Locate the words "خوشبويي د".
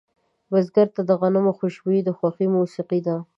1.59-2.09